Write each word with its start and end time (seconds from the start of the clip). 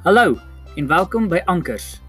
Hallo 0.00 0.38
en 0.80 0.86
welkom 0.88 1.26
by 1.28 1.42
Ankers, 1.44 2.00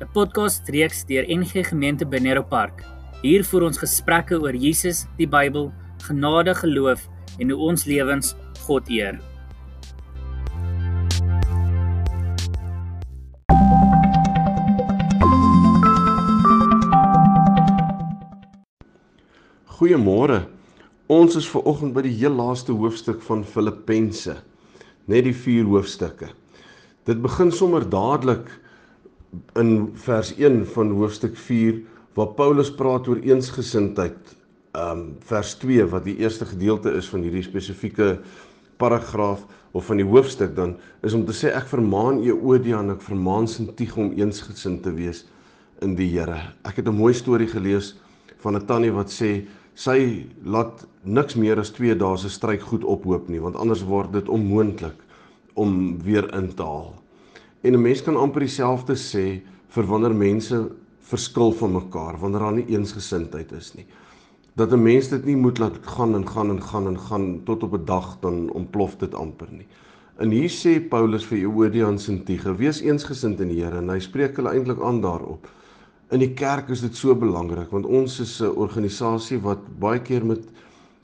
'n 0.00 0.08
podcast 0.12 0.68
reeks 0.72 1.04
deur 1.04 1.26
NG 1.28 1.68
Gemeente 1.68 2.06
Benero 2.06 2.42
Park. 2.42 2.80
Hier 3.20 3.44
voer 3.44 3.62
ons 3.62 3.78
gesprekke 3.78 4.40
oor 4.40 4.56
Jesus, 4.56 5.04
die 5.18 5.28
Bybel, 5.28 5.68
genade, 6.00 6.54
geloof 6.54 7.08
en 7.38 7.50
hoe 7.50 7.58
ons 7.60 7.84
lewens 7.84 8.34
God 8.64 8.88
eer. 8.88 9.20
Goeiemôre. 19.76 20.48
Ons 21.06 21.36
is 21.36 21.48
ver 21.48 21.62
oggend 21.68 21.92
by 21.92 22.00
die 22.00 22.16
heel 22.16 22.32
laaste 22.32 22.72
hoofstuk 22.72 23.20
van 23.22 23.44
Filippense. 23.44 24.40
Net 25.04 25.24
die 25.24 25.36
4 25.36 25.64
hoofstukke. 25.64 26.32
Dit 27.06 27.20
begin 27.22 27.52
sommer 27.54 27.84
dadelik 27.86 28.48
in 29.54 29.92
vers 29.94 30.32
1 30.34 30.64
van 30.66 30.88
hoofstuk 30.90 31.36
4 31.38 31.76
waar 32.18 32.32
Paulus 32.34 32.72
praat 32.74 33.06
oor 33.06 33.20
eensgesindheid. 33.22 34.32
Um 34.74 35.04
vers 35.28 35.52
2 35.62 35.86
wat 35.92 36.02
die 36.08 36.16
eerste 36.18 36.48
gedeelte 36.50 36.90
is 36.98 37.06
van 37.12 37.22
hierdie 37.22 37.44
spesifieke 37.46 38.16
paragraaf 38.82 39.44
of 39.70 39.86
van 39.86 40.02
die 40.02 40.08
hoofstuk 40.08 40.56
dan 40.56 40.74
is 41.06 41.14
om 41.14 41.22
te 41.28 41.36
sê 41.36 41.54
ek 41.54 41.70
vermaan 41.70 42.18
Euodia 42.26 42.82
en 42.82 42.96
ek 42.96 43.06
vermaan 43.06 43.46
Sintige 43.46 44.02
om 44.02 44.10
eensgesind 44.18 44.82
te 44.82 44.90
wees 44.98 45.22
in 45.86 45.94
die 45.94 46.10
Here. 46.10 46.42
Ek 46.66 46.82
het 46.82 46.90
'n 46.90 46.98
mooi 46.98 47.14
storie 47.14 47.46
gelees 47.46 47.94
van 48.42 48.56
'n 48.56 48.66
tannie 48.66 48.90
wat 48.90 49.14
sê 49.14 49.46
sy 49.74 50.26
laat 50.42 50.82
niks 51.04 51.36
meer 51.36 51.60
as 51.60 51.70
2 51.70 51.94
dae 51.94 52.16
se 52.16 52.28
stryk 52.28 52.62
goed 52.62 52.84
ophoop 52.84 53.28
nie 53.28 53.40
want 53.40 53.56
anders 53.56 53.84
word 53.84 54.12
dit 54.12 54.28
onmoontlik 54.28 55.05
om 55.56 56.02
weer 56.04 56.28
in 56.36 56.52
te 56.54 56.62
haal. 56.62 56.94
En 57.60 57.72
'n 57.72 57.82
mens 57.82 58.02
kan 58.02 58.16
amper 58.16 58.40
dieselfde 58.40 58.94
sê 58.94 59.42
vir 59.68 59.86
wanneer 59.86 60.14
mense 60.14 60.58
verskil 61.00 61.52
van 61.52 61.72
mekaar, 61.72 62.18
wanneer 62.20 62.40
daar 62.40 62.52
nie 62.52 62.68
eensgesindheid 62.76 63.52
is 63.52 63.74
nie. 63.74 63.86
Dat 64.54 64.72
'n 64.72 64.82
mens 64.82 65.08
dit 65.08 65.24
nie 65.24 65.36
moet 65.36 65.58
laat 65.58 65.78
gaan 65.82 66.14
en 66.14 66.28
gaan 66.28 66.50
en 66.50 66.62
gaan 66.62 66.86
en 66.86 66.98
gaan 66.98 67.40
tot 67.44 67.62
op 67.62 67.72
'n 67.72 67.84
dag 67.84 68.16
dan 68.20 68.50
ontplof 68.50 68.96
dit 68.96 69.14
amper 69.14 69.48
nie. 69.50 69.66
En 70.16 70.30
hier 70.30 70.48
sê 70.48 70.80
Paulus 70.88 71.24
vir 71.24 71.38
Euodia 71.38 71.88
en 71.88 71.98
Sintige: 71.98 72.56
"Wees 72.56 72.80
eensgesind 72.80 73.40
in 73.40 73.48
die 73.48 73.62
Here." 73.62 73.76
En 73.76 73.88
hy 73.88 73.98
spreek 73.98 74.36
hulle 74.36 74.50
eintlik 74.50 74.80
aan 74.80 75.00
daarop. 75.00 75.48
In 76.10 76.18
die 76.18 76.34
kerk 76.34 76.68
is 76.68 76.80
dit 76.80 76.96
so 76.96 77.14
belangrik 77.14 77.70
want 77.70 77.86
ons 77.86 78.20
is 78.20 78.40
'n 78.40 78.54
organisasie 78.56 79.38
wat 79.38 79.58
baie 79.78 80.00
keer 80.00 80.26
met 80.26 80.48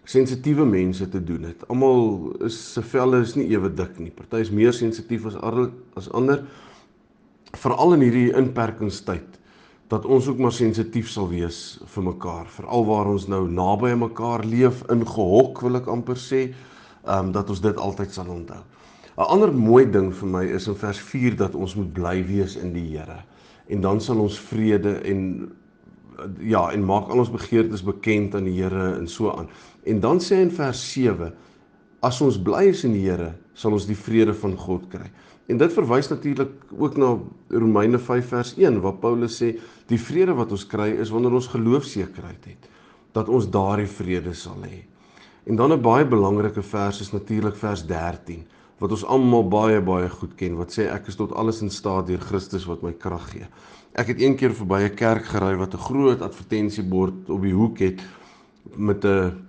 sensitiewe 0.05 0.65
mense 0.67 1.09
te 1.09 1.21
doen 1.25 1.45
het. 1.47 1.63
Almal 1.71 2.33
is 2.47 2.57
se 2.73 2.83
velle 2.83 3.21
is 3.23 3.37
nie 3.39 3.49
ewe 3.53 3.71
dik 3.71 3.99
nie. 4.03 4.11
Party 4.11 4.43
is 4.43 4.51
meer 4.51 4.75
sensitief 4.75 5.27
as 5.27 5.37
as 5.97 6.11
ander. 6.11 6.45
Veral 7.53 7.95
in 7.95 8.05
hierdie 8.07 8.33
inperkingstyd 8.37 9.39
dat 9.93 10.07
ons 10.09 10.27
ook 10.29 10.39
maar 10.41 10.55
sensitief 10.57 11.11
sal 11.13 11.27
wees 11.29 11.79
vir 11.95 12.05
mekaar, 12.07 12.47
veral 12.49 12.87
waar 12.89 13.11
ons 13.13 13.27
nou 13.29 13.43
naby 13.45 13.91
aan 13.93 14.01
mekaar 14.07 14.45
leef 14.49 14.81
in 14.89 15.05
gehok 15.05 15.61
wil 15.61 15.77
ek 15.77 15.91
amper 15.93 16.17
sê, 16.17 16.47
ehm 17.05 17.29
um, 17.29 17.33
dat 17.35 17.51
ons 17.53 17.61
dit 17.61 17.77
altyd 17.77 18.15
sal 18.15 18.31
onthou. 18.33 18.63
'n 19.19 19.29
Ander 19.29 19.53
mooi 19.53 19.85
ding 19.85 20.09
vir 20.15 20.29
my 20.29 20.45
is 20.57 20.69
in 20.69 20.75
vers 20.75 20.99
4 20.99 21.37
dat 21.37 21.55
ons 21.55 21.75
moet 21.77 21.93
bly 21.93 22.25
wees 22.25 22.57
in 22.57 22.73
die 22.73 22.97
Here 22.97 23.21
en 23.69 23.81
dan 23.81 24.01
sal 24.01 24.21
ons 24.21 24.39
vrede 24.41 24.99
en 25.09 25.21
ja 26.41 26.71
en 26.73 26.85
maak 26.85 27.09
al 27.09 27.23
ons 27.23 27.33
begeertes 27.33 27.83
bekend 27.85 28.35
aan 28.35 28.45
die 28.45 28.59
Here 28.61 28.95
en 28.99 29.09
so 29.09 29.31
aan. 29.31 29.49
En 29.85 30.01
dan 30.01 30.21
sê 30.21 30.39
hy 30.39 30.47
in 30.47 30.55
vers 30.55 30.83
7 30.93 31.33
as 32.03 32.21
ons 32.21 32.39
bly 32.43 32.65
is 32.73 32.85
in 32.85 32.97
die 32.97 33.05
Here, 33.07 33.33
sal 33.55 33.73
ons 33.77 33.87
die 33.87 33.99
vrede 33.99 34.35
van 34.35 34.57
God 34.59 34.89
kry. 34.91 35.07
En 35.51 35.59
dit 35.59 35.75
verwys 35.75 36.09
natuurlik 36.11 36.53
ook 36.79 36.97
na 36.97 37.13
Romeine 37.51 37.99
5 37.99 38.29
vers 38.33 38.55
1 38.57 38.81
waar 38.81 38.99
Paulus 39.03 39.37
sê 39.43 39.53
die 39.91 40.01
vrede 40.01 40.35
wat 40.39 40.53
ons 40.55 40.65
kry 40.67 40.93
is 41.03 41.11
wanneer 41.13 41.35
ons 41.39 41.51
geloofsekerheid 41.53 42.47
het 42.47 42.71
dat 43.13 43.29
ons 43.29 43.51
daardie 43.53 43.91
vrede 43.91 44.33
sal 44.35 44.63
hê. 44.65 44.85
En 45.45 45.57
dan 45.57 45.73
'n 45.73 45.83
baie 45.83 46.07
belangrike 46.07 46.63
vers 46.63 47.01
is 47.01 47.13
natuurlik 47.13 47.57
vers 47.57 47.87
13 47.87 48.47
wat 48.81 48.91
ons 48.91 49.05
almal 49.05 49.45
baie 49.49 49.81
baie 49.81 50.09
goed 50.09 50.35
ken 50.39 50.57
wat 50.57 50.75
sê 50.75 50.89
ek 50.91 51.09
is 51.13 51.19
tot 51.19 51.33
alles 51.39 51.63
in 51.63 51.71
staat 51.71 52.07
deur 52.07 52.21
Christus 52.21 52.67
wat 52.67 52.83
my 52.83 52.93
krag 52.93 53.29
gee. 53.33 53.47
Ek 53.99 54.09
het 54.09 54.23
een 54.23 54.37
keer 54.37 54.55
verby 54.57 54.83
'n 54.89 54.97
kerk 54.97 55.25
gery 55.25 55.57
wat 55.57 55.75
'n 55.75 55.85
groot 55.89 56.23
advertensiebord 56.23 57.31
op 57.31 57.43
die 57.43 57.55
hoek 57.55 57.79
het 57.79 58.01
met 58.77 59.05
'n 59.05 59.49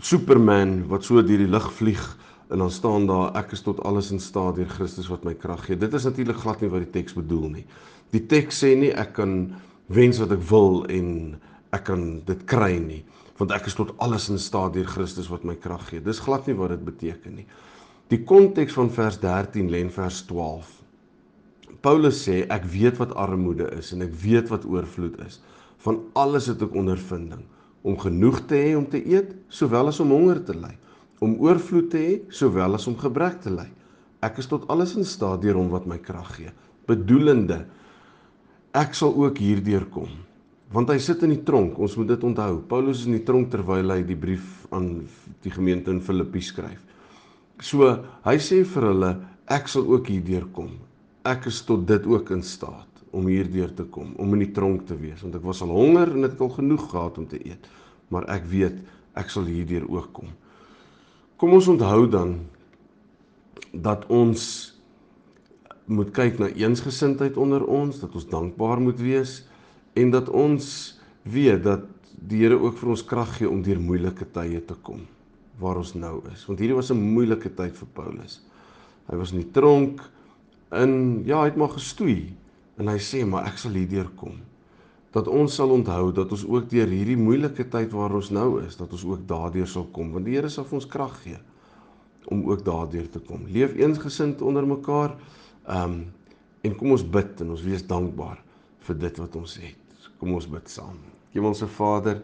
Superman 0.00 0.88
wat 0.88 1.04
so 1.04 1.22
deur 1.22 1.38
die 1.38 1.50
lug 1.50 1.72
vlieg 1.72 2.18
en 2.50 2.58
dan 2.58 2.70
staan 2.70 3.06
daar 3.06 3.36
ek 3.36 3.52
is 3.52 3.62
tot 3.62 3.82
alles 3.82 4.10
in 4.10 4.20
staat 4.20 4.56
deur 4.56 4.68
Christus 4.68 5.08
wat 5.08 5.24
my 5.24 5.34
krag 5.34 5.64
gee. 5.66 5.76
Dit 5.76 5.94
is 5.94 6.04
natuurlik 6.04 6.36
glad 6.36 6.60
nie 6.60 6.70
wat 6.70 6.80
die 6.80 6.90
teks 7.02 7.12
bedoel 7.12 7.48
nie. 7.48 7.66
Die 8.10 8.26
teks 8.26 8.64
sê 8.64 8.76
nie 8.76 8.92
ek 8.92 9.12
kan 9.12 9.54
wens 9.86 10.18
wat 10.18 10.32
ek 10.32 10.42
wil 10.50 10.84
en 10.84 11.40
ek 11.72 11.84
kan 11.84 12.22
dit 12.24 12.44
kry 12.44 12.78
nie 12.78 13.04
want 13.40 13.54
ek 13.56 13.66
is 13.66 13.74
tot 13.74 13.90
alles 13.98 14.28
in 14.30 14.38
staat 14.38 14.76
deur 14.76 14.86
Christus 14.86 15.28
wat 15.32 15.42
my 15.44 15.56
krag 15.58 15.88
gee. 15.88 16.02
Dis 16.04 16.20
glad 16.22 16.46
nie 16.46 16.54
wat 16.54 16.70
dit 16.76 16.84
beteken 16.84 17.40
nie. 17.40 17.46
Die 18.12 18.20
konteks 18.28 18.74
van 18.76 18.90
vers 18.92 19.16
13 19.22 19.70
lê 19.72 19.78
in 19.80 19.90
vers 19.92 20.18
12. 20.28 20.68
Paulus 21.80 22.18
sê 22.26 22.42
ek 22.52 22.66
weet 22.68 22.98
wat 23.00 23.14
armoede 23.16 23.70
is 23.78 23.94
en 23.94 24.04
ek 24.04 24.12
weet 24.20 24.50
wat 24.52 24.66
oorvloed 24.68 25.16
is. 25.24 25.38
Van 25.80 26.02
alles 26.18 26.50
het 26.52 26.60
ek 26.60 26.76
ondervinding 26.76 27.46
om 27.82 27.96
genoeg 27.98 28.42
te 28.50 28.58
hê 28.60 28.74
om 28.76 28.84
te 28.86 29.00
eet 29.00 29.32
sowel 29.48 29.88
as 29.90 30.02
om 30.04 30.12
honger 30.12 30.42
te 30.44 30.54
ly, 30.54 30.74
om 31.24 31.38
oorvloed 31.40 31.88
te 31.90 32.02
hê 32.02 32.12
sowel 32.30 32.76
as 32.76 32.84
om 32.90 32.98
gebrek 33.00 33.40
te 33.42 33.54
ly. 33.54 33.66
Ek 34.22 34.36
is 34.38 34.50
tot 34.50 34.68
alles 34.70 34.92
in 35.00 35.08
staat 35.08 35.40
deur 35.42 35.56
hom 35.58 35.72
wat 35.72 35.88
my 35.88 35.96
krag 35.98 36.36
gee. 36.36 36.52
Bedoelende 36.86 37.62
ek 38.76 38.92
sal 38.98 39.16
ook 39.16 39.40
hierdeur 39.40 39.88
kom. 39.90 40.12
Want 40.72 40.92
hy 40.92 41.00
sit 41.00 41.24
in 41.24 41.32
die 41.32 41.42
tronk, 41.48 41.80
ons 41.80 41.96
moet 41.96 42.12
dit 42.12 42.28
onthou. 42.28 42.60
Paulus 42.68 43.02
is 43.02 43.08
in 43.08 43.16
die 43.18 43.26
tronk 43.26 43.50
terwyl 43.52 43.96
hy 43.96 44.02
die 44.04 44.20
brief 44.20 44.66
aan 44.72 44.98
die 45.44 45.52
gemeente 45.52 45.92
in 45.92 46.04
Filippi 46.04 46.44
skryf. 46.44 46.80
So 47.62 47.86
hy 48.26 48.38
sê 48.42 48.64
vir 48.66 48.88
hulle 48.88 49.10
ek 49.52 49.68
sal 49.70 49.86
ook 49.86 50.08
hierdeur 50.10 50.48
kom. 50.54 50.72
Ek 51.22 51.46
is 51.46 51.60
tot 51.66 51.84
dit 51.86 52.08
ook 52.10 52.32
in 52.34 52.42
staat 52.42 52.88
om 53.14 53.28
hierdeur 53.30 53.70
te 53.76 53.84
kom, 53.92 54.14
om 54.18 54.32
in 54.34 54.42
die 54.46 54.54
tronk 54.56 54.86
te 54.88 54.96
wees 54.98 55.20
want 55.22 55.36
ek 55.38 55.44
was 55.46 55.60
al 55.62 55.70
honger 55.76 56.10
en 56.10 56.26
het 56.26 56.40
al 56.42 56.50
genoeg 56.56 56.88
gehad 56.90 57.20
om 57.22 57.28
te 57.30 57.38
eet. 57.38 57.68
Maar 58.10 58.26
ek 58.34 58.48
weet 58.50 58.80
ek 59.18 59.30
sal 59.30 59.46
hierdeur 59.46 59.86
ook 59.86 60.10
kom. 60.16 60.34
Kom 61.38 61.54
ons 61.54 61.70
onthou 61.70 62.08
dan 62.10 62.34
dat 63.72 64.08
ons 64.10 64.42
moet 65.86 66.10
kyk 66.14 66.38
na 66.40 66.50
eensgesindheid 66.50 67.38
onder 67.40 67.62
ons, 67.66 68.00
dat 68.00 68.14
ons 68.16 68.28
dankbaar 68.30 68.82
moet 68.82 68.98
wees 69.02 69.42
en 69.98 70.10
dat 70.10 70.30
ons 70.32 70.66
weet 71.22 71.62
dat 71.62 71.86
die 72.22 72.42
Here 72.42 72.58
ook 72.58 72.78
vir 72.78 72.94
ons 72.94 73.06
krag 73.06 73.36
gee 73.38 73.50
om 73.50 73.62
deur 73.62 73.80
moeilike 73.82 74.26
tye 74.34 74.60
te 74.66 74.78
kom 74.82 75.02
waar 75.62 75.80
ons 75.80 75.94
nou 75.94 76.20
is. 76.32 76.44
Want 76.48 76.60
hierdie 76.60 76.76
was 76.76 76.90
'n 76.90 77.00
moeilike 77.00 77.54
tyd 77.54 77.76
vir 77.76 77.88
Paulus. 77.94 78.40
Hy 79.10 79.16
was 79.16 79.32
in 79.32 79.42
die 79.42 79.50
tronk 79.50 80.02
in 80.72 81.22
ja, 81.26 81.40
hy 81.40 81.50
het 81.50 81.56
maar 81.56 81.74
gestoei 81.74 82.34
en 82.78 82.88
hy 82.88 82.98
sê 82.98 83.24
maar 83.26 83.46
ek 83.46 83.58
sal 83.58 83.72
hierdeur 83.72 84.10
kom. 84.16 84.40
Dat 85.12 85.28
ons 85.28 85.54
sal 85.54 85.70
onthou 85.70 86.12
dat 86.12 86.30
ons 86.32 86.44
ook 86.46 86.70
deur 86.70 86.88
hierdie 86.88 87.16
moeilike 87.16 87.68
tyd 87.68 87.92
waar 87.92 88.14
ons 88.14 88.30
nou 88.30 88.62
is, 88.62 88.76
dat 88.76 88.92
ons 88.92 89.04
ook 89.04 89.26
daardeur 89.26 89.66
sal 89.66 89.84
kom 89.92 90.12
want 90.12 90.24
die 90.24 90.34
Here 90.34 90.48
sal 90.48 90.64
vir 90.64 90.80
ons 90.80 90.88
krag 90.88 91.22
gee 91.22 91.38
om 92.30 92.44
ook 92.50 92.64
daardeur 92.64 93.08
te 93.10 93.18
kom. 93.18 93.46
Leef 93.46 93.74
eensgesind 93.74 94.42
onder 94.42 94.66
mekaar. 94.66 95.16
Ehm 95.66 95.92
um, 95.92 96.04
en 96.62 96.74
kom 96.78 96.92
ons 96.94 97.02
bid 97.02 97.40
en 97.42 97.50
ons 97.50 97.62
wees 97.66 97.82
dankbaar 97.82 98.38
vir 98.86 98.98
dit 98.98 99.16
wat 99.18 99.36
ons 99.36 99.56
het. 99.58 100.06
Kom 100.20 100.34
ons 100.36 100.46
bid 100.46 100.68
saam. 100.70 101.00
Hemelse 101.34 101.66
Vader, 101.66 102.20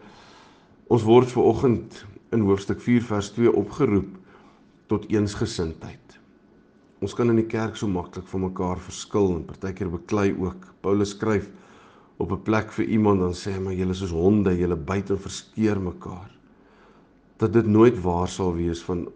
ons 0.87 1.03
word 1.03 1.31
ver 1.33 1.43
oggend 1.49 1.97
in 2.35 2.45
hoofstuk 2.45 2.81
4 2.81 3.05
vers 3.09 3.31
2 3.35 3.51
opgeroep 3.53 4.17
tot 4.89 5.07
eensgesindheid. 5.09 6.17
Ons 6.99 7.15
kan 7.15 7.31
in 7.31 7.39
die 7.39 7.47
kerk 7.47 7.77
so 7.79 7.87
maklik 7.87 8.27
van 8.27 8.43
mekaar 8.49 8.81
verskil 8.83 9.31
en 9.37 9.45
partykeer 9.47 9.89
beklei 9.93 10.33
ook. 10.35 10.67
Paulus 10.83 11.13
skryf 11.15 11.47
op 12.19 12.31
'n 12.31 12.43
plek 12.43 12.71
vir 12.71 12.85
iemand 12.85 13.19
dan 13.19 13.33
sê 13.33 13.53
hy 13.55 13.59
maar 13.59 13.73
julle 13.73 13.91
is 13.91 14.01
soos 14.03 14.11
honde, 14.11 14.57
julle 14.57 14.75
byt 14.75 15.09
en 15.09 15.17
verskeer 15.19 15.79
mekaar. 15.79 16.29
Dat 17.37 17.53
dit 17.53 17.65
nooit 17.65 18.01
waar 18.01 18.27
sal 18.27 18.53
wees 18.55 18.83
van 18.83 19.07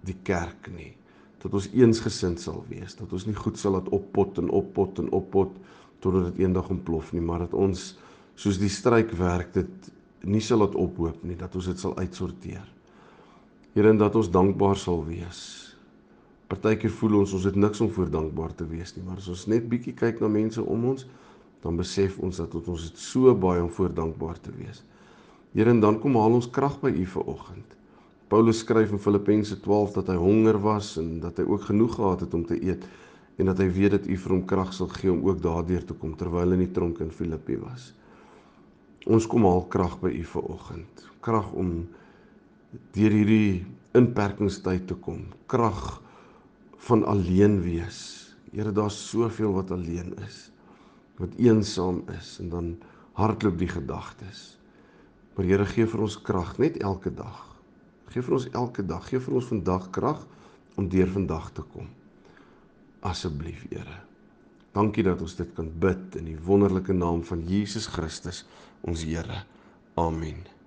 die 0.00 0.16
kerk 0.22 0.70
nie. 0.76 0.94
Dat 1.42 1.54
ons 1.54 1.68
eensgesind 1.72 2.40
sal 2.40 2.64
wees, 2.68 2.94
dat 2.94 3.12
ons 3.12 3.26
nie 3.26 3.34
goed 3.34 3.58
sal 3.58 3.72
laat 3.72 3.88
oppot 3.88 4.38
en 4.38 4.50
oppot 4.50 4.98
en 4.98 5.10
oppot 5.10 5.50
totdat 5.98 6.24
dit 6.24 6.44
eendag 6.44 6.68
ontplof 6.70 7.12
nie, 7.12 7.20
maar 7.20 7.38
dat 7.38 7.54
ons 7.54 7.98
soos 8.34 8.58
die 8.58 8.68
stryk 8.68 9.10
werk 9.10 9.52
dit 9.52 9.90
nie 10.22 10.42
sal 10.44 10.60
laat 10.60 10.76
ophoop 10.76 11.22
nie 11.24 11.36
dat 11.38 11.54
ons 11.56 11.70
dit 11.70 11.80
sal 11.80 11.96
uitsorteer. 11.96 12.66
Here 13.74 13.90
en 13.90 14.00
dat 14.00 14.16
ons 14.18 14.30
dankbaar 14.30 14.76
sal 14.76 15.04
wees. 15.06 15.40
Partykeer 16.50 16.90
voel 16.90 17.20
ons 17.20 17.32
ons 17.36 17.46
het 17.46 17.56
niks 17.56 17.80
om 17.80 17.90
voor 17.94 18.10
dankbaar 18.10 18.54
te 18.58 18.66
wees 18.66 18.96
nie, 18.96 19.04
maar 19.06 19.20
as 19.22 19.28
ons 19.30 19.46
net 19.46 19.68
bietjie 19.70 19.94
kyk 19.94 20.18
na 20.20 20.28
mense 20.28 20.62
om 20.62 20.88
ons, 20.92 21.06
dan 21.62 21.76
besef 21.78 22.16
ons 22.18 22.40
dat 22.40 22.54
ons 22.58 22.86
het 22.88 22.98
so 22.98 23.32
baie 23.36 23.62
om 23.62 23.70
voor 23.70 23.92
dankbaar 23.94 24.40
te 24.42 24.52
wees. 24.56 24.82
Here 25.54 25.70
en 25.70 25.82
dan 25.82 26.00
kom 26.02 26.18
haal 26.18 26.38
ons 26.40 26.50
krag 26.50 26.78
by 26.82 26.90
U 26.90 27.04
vir 27.14 27.30
oggend. 27.30 27.76
Paulus 28.30 28.60
skryf 28.62 28.92
in 28.94 29.02
Filippense 29.02 29.56
12 29.62 29.94
dat 29.98 30.10
hy 30.12 30.18
honger 30.18 30.58
was 30.62 30.92
en 31.00 31.16
dat 31.22 31.38
hy 31.38 31.46
ook 31.50 31.64
genoeg 31.70 31.96
gehad 31.98 32.26
het 32.26 32.34
om 32.34 32.44
te 32.46 32.58
eet 32.62 32.84
en 33.40 33.50
dat 33.50 33.58
hy 33.58 33.66
weet 33.74 33.96
dat 33.96 34.06
U 34.06 34.18
vir 34.24 34.34
hom 34.36 34.44
krag 34.46 34.74
sal 34.74 34.90
gee 34.92 35.10
om 35.10 35.24
ook 35.26 35.40
daardeur 35.42 35.86
te 35.86 35.96
kom 35.98 36.12
terwyl 36.18 36.50
hy 36.50 36.58
in 36.60 36.66
die 36.66 36.74
tronk 36.76 37.00
in 37.02 37.10
Filippi 37.14 37.58
was. 37.62 37.90
Ons 39.08 39.24
kom 39.30 39.46
haal 39.48 39.64
krag 39.72 39.96
by 40.02 40.10
U 40.12 40.24
vanoggend. 40.34 41.04
Krag 41.24 41.52
om 41.56 41.88
deur 42.92 43.14
hierdie 43.14 43.64
inperkingstyd 43.96 44.86
te 44.90 44.96
kom. 45.00 45.24
Krag 45.48 46.00
van 46.84 47.04
alleen 47.08 47.60
wees. 47.64 48.00
Here, 48.52 48.72
daar's 48.74 48.98
soveel 49.08 49.54
wat 49.56 49.70
alleen 49.72 50.12
is. 50.26 50.50
Wat 51.20 51.36
eensaam 51.40 52.02
is 52.12 52.38
en 52.42 52.50
dan 52.52 52.68
hardloop 53.16 53.58
die 53.60 53.70
gedagtes. 53.70 54.58
Maar 55.36 55.48
Here 55.48 55.66
gee 55.72 55.88
vir 55.88 56.04
ons 56.04 56.18
krag 56.20 56.58
net 56.58 56.76
elke 56.84 57.12
dag. 57.14 57.46
Gee 58.10 58.24
vir 58.26 58.36
ons 58.36 58.48
elke 58.52 58.84
dag, 58.84 59.06
gee 59.08 59.22
vir 59.22 59.38
ons 59.38 59.50
vandag 59.52 59.88
krag 59.94 60.26
om 60.76 60.88
deur 60.90 61.08
vandag 61.08 61.50
te 61.56 61.64
kom. 61.72 61.88
Asseblief, 63.06 63.64
Here. 63.70 64.09
Dankie 64.72 65.02
dat 65.02 65.20
ons 65.20 65.34
dit 65.36 65.50
kan 65.56 65.70
bid 65.82 66.14
in 66.20 66.30
die 66.30 66.38
wonderlike 66.46 66.94
naam 66.94 67.24
van 67.26 67.42
Jesus 67.48 67.90
Christus, 67.90 68.44
ons 68.86 69.02
Here. 69.02 69.42
Amen. 69.98 70.59